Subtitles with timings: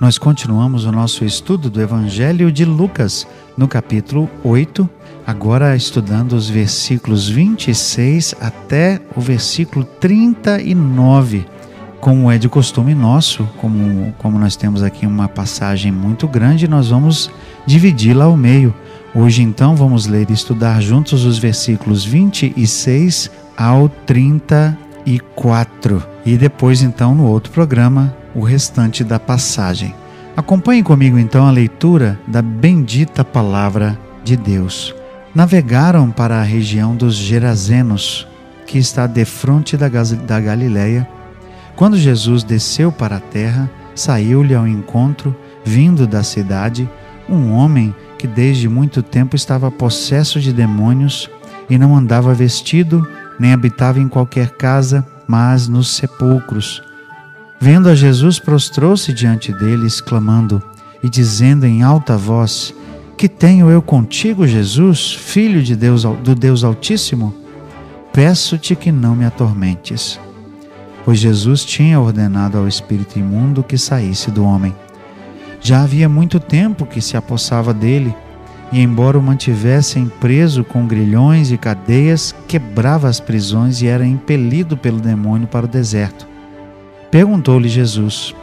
[0.00, 4.88] Nós continuamos o nosso estudo do Evangelho de Lucas, no capítulo 8
[5.26, 11.46] agora estudando os versículos 26 até o versículo 39.
[12.00, 16.88] Como é de costume nosso, como, como nós temos aqui uma passagem muito grande, nós
[16.88, 17.30] vamos
[17.66, 18.74] dividi-la ao meio.
[19.14, 26.02] Hoje, então, vamos ler e estudar juntos os versículos 26 ao 34.
[26.24, 29.94] E depois, então, no outro programa, o restante da passagem.
[30.34, 34.94] Acompanhe comigo, então, a leitura da bendita palavra de Deus
[35.34, 38.26] navegaram para a região dos Gerazenos,
[38.66, 41.06] que está defronte da, da Galileia.
[41.76, 46.88] Quando Jesus desceu para a terra, saiu-lhe ao encontro, vindo da cidade,
[47.28, 51.30] um homem que desde muito tempo estava possesso de demônios
[51.68, 53.06] e não andava vestido,
[53.38, 56.82] nem habitava em qualquer casa, mas nos sepulcros.
[57.60, 60.62] Vendo a Jesus, prostrou-se diante dele, exclamando
[61.02, 62.72] e dizendo em alta voz:
[63.20, 67.34] que tenho eu contigo, Jesus, filho de Deus, do Deus Altíssimo?
[68.14, 70.18] Peço-te que não me atormentes.
[71.04, 74.74] Pois Jesus tinha ordenado ao espírito imundo que saísse do homem.
[75.60, 78.14] Já havia muito tempo que se apossava dele,
[78.72, 84.78] e embora o mantivessem preso com grilhões e cadeias, quebrava as prisões e era impelido
[84.78, 86.29] pelo demônio para o deserto.
[87.10, 88.34] Perguntou-lhe Jesus: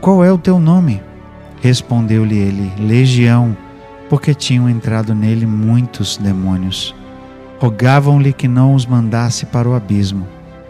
[0.00, 1.02] Qual é o teu nome?
[1.60, 3.56] Respondeu-lhe ele: Legião
[4.08, 6.94] porque tinham entrado nele muitos demônios.
[7.58, 10.26] Rogavam-lhe que não os mandasse para o abismo.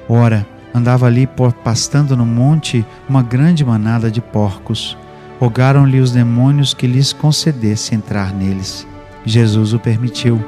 [0.08, 1.28] Ora, andava ali
[1.64, 4.96] pastando no monte uma grande manada de porcos.
[5.40, 8.86] Rogaram-lhe os demônios que lhes concedesse entrar neles.
[9.24, 10.42] Jesus o permitiu.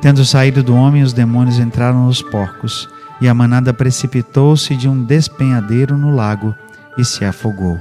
[0.00, 2.88] Tendo saído do homem, os demônios entraram nos porcos,
[3.20, 6.54] e a manada precipitou-se de um despenhadeiro no lago
[6.98, 7.78] e se afogou.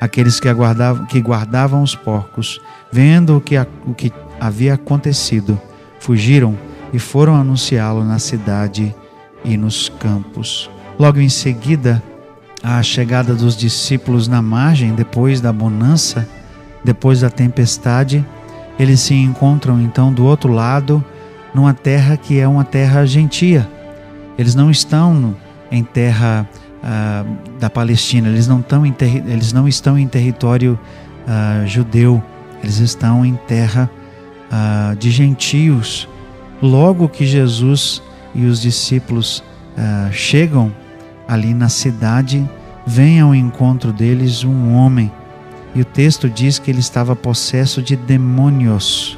[0.00, 3.56] Aqueles que, aguardavam, que guardavam os porcos, vendo o que,
[3.86, 5.60] o que havia acontecido,
[6.00, 6.58] fugiram
[6.92, 8.94] e foram anunciá-lo na cidade
[9.44, 10.68] e nos campos.
[10.98, 12.02] Logo em seguida,
[12.62, 16.28] a chegada dos discípulos na margem, depois da bonança,
[16.84, 18.24] depois da tempestade,
[18.78, 21.04] eles se encontram então do outro lado,
[21.54, 23.68] numa terra que é uma terra gentia.
[24.42, 25.36] Eles não estão
[25.70, 26.48] em terra
[26.82, 27.24] ah,
[27.60, 30.76] da Palestina, eles não, estão em eles não estão em território
[31.28, 32.20] ah, judeu,
[32.60, 33.88] eles estão em terra
[34.50, 36.08] ah, de gentios.
[36.60, 38.02] Logo que Jesus
[38.34, 39.44] e os discípulos
[40.10, 40.72] chegam
[41.28, 42.48] ali na cidade,
[42.84, 45.10] vem ao encontro deles um homem.
[45.72, 49.16] E o texto diz que ele estava possesso de demônios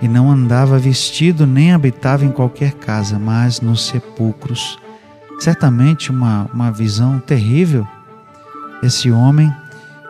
[0.00, 4.78] e não andava vestido nem habitava em qualquer casa, mas nos sepulcros.
[5.38, 7.86] Certamente uma, uma visão terrível.
[8.82, 9.52] Esse homem,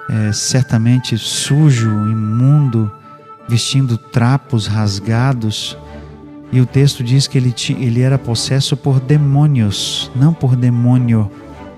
[0.08, 2.90] é, certamente sujo, imundo,
[3.48, 5.76] vestindo trapos rasgados.
[6.52, 11.30] E o texto diz que ele, ele era possesso por demônios, não por demônio,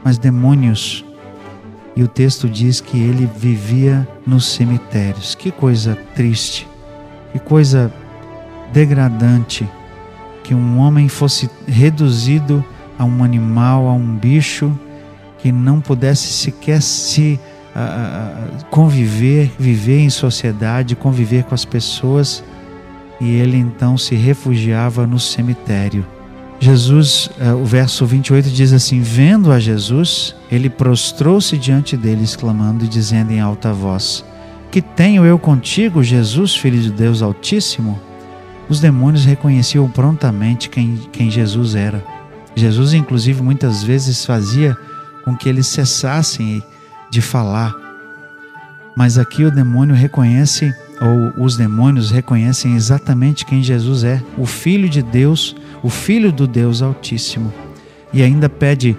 [0.05, 1.05] mas demônios.
[1.97, 5.35] E o texto diz que ele vivia nos cemitérios.
[5.35, 6.67] Que coisa triste,
[7.33, 7.93] que coisa
[8.73, 9.69] degradante
[10.49, 12.65] que um homem fosse reduzido
[12.99, 14.73] a um animal, a um bicho
[15.39, 17.39] que não pudesse sequer se
[17.77, 22.43] uh, conviver, viver em sociedade, conviver com as pessoas,
[23.21, 26.05] e ele então se refugiava no cemitério.
[26.59, 32.85] Jesus, uh, o verso 28 diz assim: Vendo a Jesus, ele prostrou-se diante dele, exclamando
[32.85, 34.25] e dizendo em alta voz:
[34.71, 37.99] Que tenho eu contigo, Jesus, filho de Deus Altíssimo?
[38.69, 42.05] Os demônios reconheciam prontamente quem, quem Jesus era
[42.59, 44.77] Jesus, inclusive, muitas vezes fazia
[45.25, 46.63] com que eles cessassem
[47.11, 47.75] de falar.
[48.97, 54.89] Mas aqui o demônio reconhece, ou os demônios reconhecem exatamente quem Jesus é: o Filho
[54.89, 57.53] de Deus, o Filho do Deus Altíssimo.
[58.13, 58.97] E ainda pede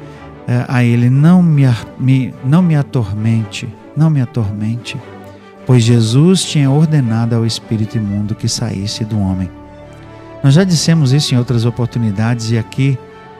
[0.47, 1.63] é, a ele: não me,
[1.99, 4.97] me, não me atormente, não me atormente.
[5.69, 9.51] Pois Jesus tinha ordenado ao espírito imundo que saísse do homem.
[10.43, 12.97] Nós já dissemos isso em outras oportunidades e aqui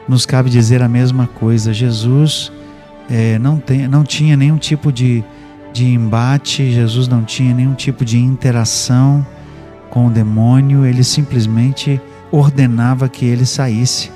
[0.08, 1.72] nos cabe dizer a mesma coisa.
[1.72, 2.52] Jesus
[3.10, 5.24] é, não, tem, não tinha nenhum tipo de,
[5.72, 9.26] de embate, Jesus não tinha nenhum tipo de interação
[9.90, 12.00] com o demônio, ele simplesmente
[12.30, 14.08] ordenava que ele saísse.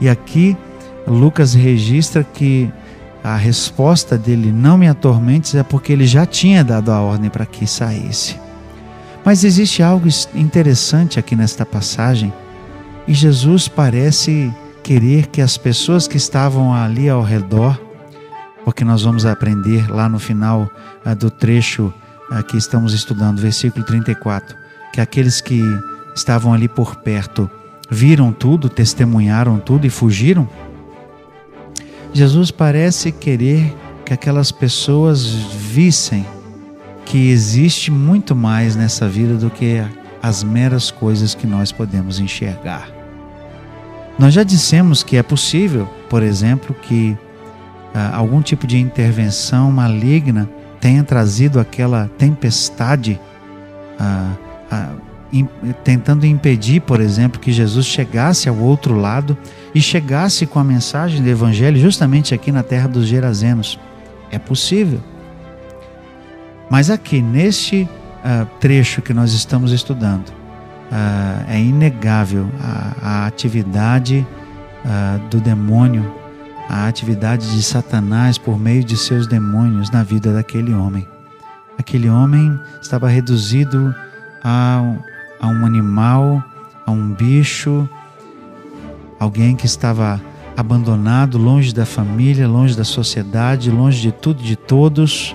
[0.00, 0.56] E aqui
[1.06, 2.68] Lucas registra que
[3.22, 7.46] a resposta dele, não me atormentes, é porque ele já tinha dado a ordem para
[7.46, 8.36] que saísse.
[9.24, 12.32] Mas existe algo interessante aqui nesta passagem,
[13.06, 14.52] e Jesus parece
[14.82, 17.78] querer que as pessoas que estavam ali ao redor,
[18.64, 20.70] porque nós vamos aprender lá no final
[21.04, 21.92] uh, do trecho
[22.30, 24.56] uh, que estamos estudando, versículo 34,
[24.92, 25.62] que aqueles que
[26.14, 27.50] estavam ali por perto
[27.90, 30.48] viram tudo, testemunharam tudo e fugiram.
[32.12, 33.74] Jesus parece querer
[34.04, 36.26] que aquelas pessoas vissem
[37.04, 39.82] que existe muito mais nessa vida do que
[40.22, 42.88] as meras coisas que nós podemos enxergar.
[44.18, 47.16] Nós já dissemos que é possível, por exemplo, que
[47.94, 50.48] ah, algum tipo de intervenção maligna
[50.80, 53.18] tenha trazido aquela tempestade,
[53.98, 54.32] ah,
[54.70, 54.92] ah,
[55.84, 59.36] tentando impedir, por exemplo, que Jesus chegasse ao outro lado
[59.74, 63.78] e chegasse com a mensagem do Evangelho justamente aqui na terra dos Gerazenos.
[64.30, 65.00] É possível.
[66.68, 74.26] Mas aqui, neste uh, trecho que nós estamos estudando, uh, é inegável a, a atividade
[74.84, 76.14] uh, do demônio,
[76.68, 81.06] a atividade de Satanás por meio de seus demônios na vida daquele homem.
[81.76, 83.94] Aquele homem estava reduzido
[84.44, 84.94] a,
[85.40, 86.42] a um animal,
[86.86, 87.88] a um bicho,
[89.18, 90.20] alguém que estava
[90.56, 95.34] abandonado, longe da família, longe da sociedade, longe de tudo, de todos,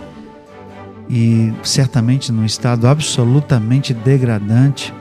[1.10, 4.94] e certamente num estado absolutamente degradante,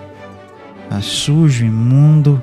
[1.02, 2.40] sujo, imundo,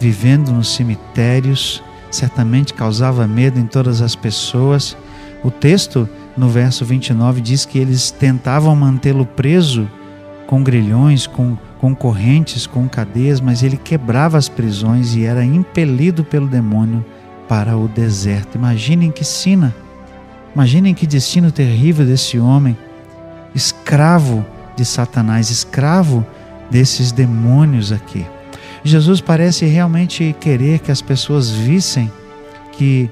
[0.00, 4.96] vivendo nos cemitérios, certamente causava medo em todas as pessoas.
[5.44, 9.88] O texto, no verso 29, diz que eles tentavam mantê-lo preso
[10.46, 16.24] com grilhões, com, com correntes, com cadeias, mas ele quebrava as prisões e era impelido
[16.24, 17.04] pelo demônio
[17.48, 18.56] para o deserto.
[18.56, 19.74] Imaginem que sina,
[20.54, 22.76] imaginem que destino terrível desse homem,
[23.54, 24.44] escravo
[24.76, 26.26] de Satanás, escravo
[26.70, 28.26] desses demônios aqui.
[28.82, 32.10] Jesus parece realmente querer que as pessoas vissem
[32.72, 33.10] que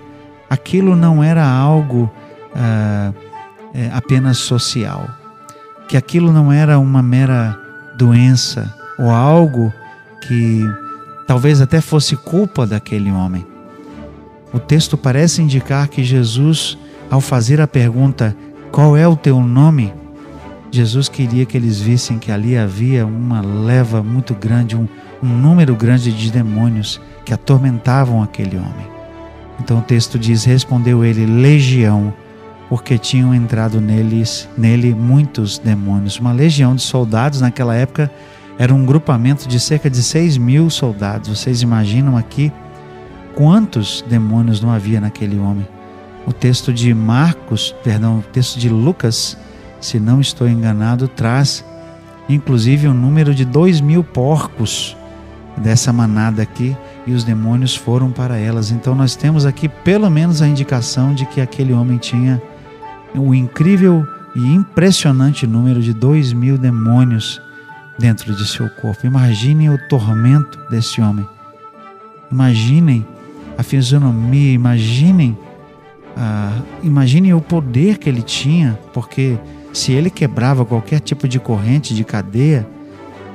[0.51, 2.11] aquilo não era algo
[2.55, 3.13] ah,
[3.73, 5.09] é, apenas social,
[5.93, 7.55] que aquilo não era uma mera
[7.99, 9.71] doença ou algo
[10.27, 10.65] que
[11.27, 13.47] talvez até fosse culpa daquele homem.
[14.55, 16.79] O texto parece indicar que Jesus,
[17.11, 18.35] ao fazer a pergunta:
[18.71, 19.93] Qual é o teu nome?
[20.71, 24.89] Jesus queria que eles vissem que ali havia uma leva muito grande, um,
[25.23, 28.87] um número grande de demônios que atormentavam aquele homem.
[29.61, 32.15] Então o texto diz: Respondeu ele, legião,
[32.73, 36.19] porque tinham entrado neles, nele muitos demônios.
[36.19, 38.11] Uma legião de soldados naquela época
[38.59, 41.29] era um grupamento de cerca de 6 mil soldados.
[41.29, 42.51] Vocês imaginam aqui
[43.35, 45.69] quantos demônios não havia naquele homem?
[46.27, 49.37] O texto de Marcos, perdão, o texto de Lucas
[49.79, 51.63] se não estou enganado, traz
[52.27, 54.97] inclusive um número de dois mil porcos
[55.59, 56.75] dessa manada aqui
[57.07, 58.71] e os demônios foram para elas.
[58.71, 62.41] Então nós temos aqui pelo menos a indicação de que aquele homem tinha
[63.15, 67.41] o incrível e impressionante número de dois mil demônios
[67.99, 69.07] dentro de seu corpo.
[69.07, 71.27] Imaginem o tormento desse homem.
[72.31, 73.07] Imaginem
[73.59, 75.37] a fisionomia, imaginem,
[76.17, 79.39] uh, imaginem o poder que ele tinha, porque
[79.73, 82.67] se ele quebrava qualquer tipo de corrente, de cadeia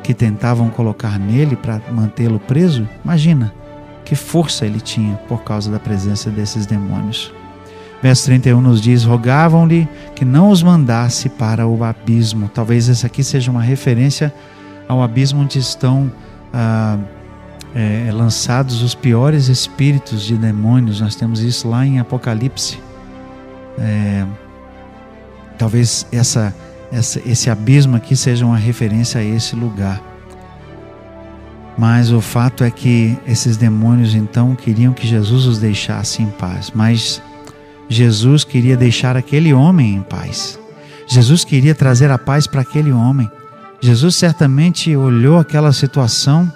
[0.03, 3.53] que tentavam colocar nele para mantê-lo preso, imagina
[4.03, 7.31] que força ele tinha por causa da presença desses demônios.
[8.01, 12.49] Verso 31 nos diz: Rogavam-lhe que não os mandasse para o abismo.
[12.53, 14.33] Talvez essa aqui seja uma referência
[14.87, 16.11] ao abismo onde estão
[16.53, 16.97] ah,
[17.75, 21.01] é, lançados os piores espíritos de demônios.
[21.01, 22.79] Nós temos isso lá em Apocalipse.
[23.79, 24.25] É,
[25.57, 26.53] Talvez essa,
[26.91, 30.01] essa, esse abismo aqui seja uma referência a esse lugar.
[31.77, 36.71] Mas o fato é que esses demônios então queriam que Jesus os deixasse em paz.
[36.73, 37.21] Mas
[37.89, 40.59] Jesus queria deixar aquele homem em paz.
[41.07, 43.29] Jesus queria trazer a paz para aquele homem.
[43.79, 46.51] Jesus certamente olhou aquela situação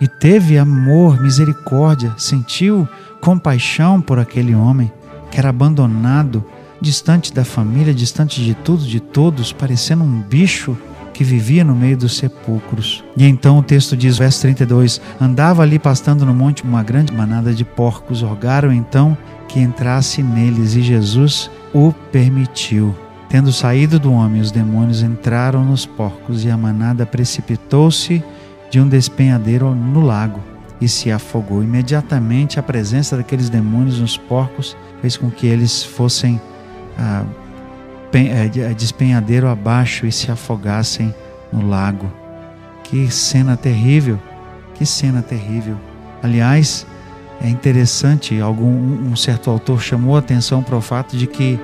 [0.00, 2.88] e teve amor, misericórdia, sentiu
[3.20, 4.90] compaixão por aquele homem
[5.30, 6.44] que era abandonado,
[6.80, 10.76] distante da família, distante de tudo, de todos, parecendo um bicho
[11.12, 13.02] que vivia no meio dos sepulcros.
[13.16, 17.54] E então o texto diz, verso 32: Andava ali pastando no monte uma grande manada
[17.54, 19.16] de porcos, rogaram então
[19.48, 22.94] que entrasse neles, e Jesus o permitiu.
[23.28, 28.22] Tendo saído do homem, os demônios entraram nos porcos, e a manada precipitou-se
[28.70, 30.40] de um despenhadeiro no lago.
[30.78, 31.62] e se afogou.
[31.62, 36.38] Imediatamente a presença daqueles demônios nos porcos fez com que eles fossem
[36.98, 37.24] ah,
[38.12, 41.14] eh, despenhadeiro abaixo e se afogassem
[41.52, 42.10] no lago.
[42.84, 44.18] Que cena terrível!
[44.74, 45.76] Que cena terrível!
[46.22, 46.86] Aliás,
[47.40, 51.60] é interessante, algum, um certo autor chamou atenção para o fato de que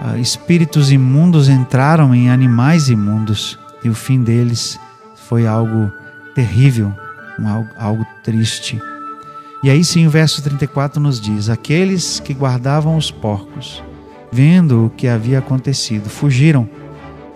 [0.00, 4.78] ah, espíritos imundos entraram em animais imundos e o fim deles
[5.14, 5.92] foi algo
[6.34, 6.92] terrível,
[7.38, 8.80] um, algo, algo triste.
[9.62, 13.82] E aí sim o verso 34 nos diz: Aqueles que guardavam os porcos,
[14.32, 16.68] vendo o que havia acontecido, fugiram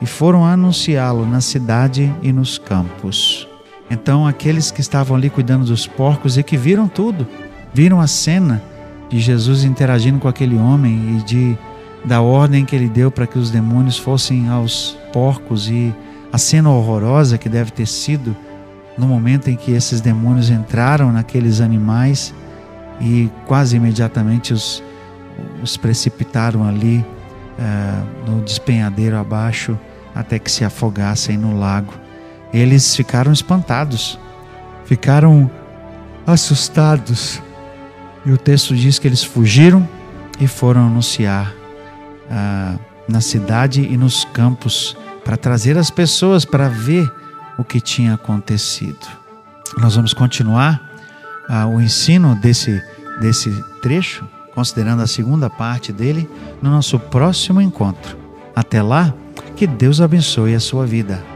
[0.00, 3.46] e foram anunciá-lo na cidade e nos campos.
[3.88, 7.26] Então aqueles que estavam ali cuidando dos porcos e que viram tudo,
[7.76, 8.62] viram a cena
[9.10, 11.58] de Jesus interagindo com aquele homem e de
[12.06, 15.94] da ordem que ele deu para que os demônios fossem aos porcos e
[16.32, 18.34] a cena horrorosa que deve ter sido
[18.96, 22.32] no momento em que esses demônios entraram naqueles animais
[22.98, 24.82] e quase imediatamente os,
[25.62, 27.04] os precipitaram ali
[27.58, 29.78] uh, no despenhadeiro abaixo
[30.14, 31.92] até que se afogassem no lago.
[32.54, 34.18] Eles ficaram espantados,
[34.86, 35.50] ficaram
[36.26, 37.42] assustados.
[38.26, 39.88] E o texto diz que eles fugiram
[40.40, 41.54] e foram anunciar
[42.28, 42.78] uh,
[43.08, 47.10] na cidade e nos campos para trazer as pessoas para ver
[47.56, 49.06] o que tinha acontecido.
[49.78, 50.80] Nós vamos continuar
[51.48, 52.82] ah, o ensino desse,
[53.20, 56.28] desse trecho, considerando a segunda parte dele,
[56.62, 58.16] no nosso próximo encontro.
[58.54, 59.14] Até lá,
[59.54, 61.35] que Deus abençoe a sua vida.